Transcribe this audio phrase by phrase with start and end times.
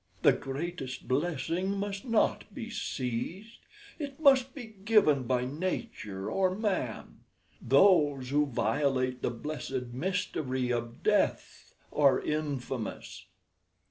[0.23, 3.59] The greatest blessing must not be seized.
[3.99, 7.19] It must be given by nature or man.
[7.61, 13.27] Those who violate the blessed mystery of death are infamous."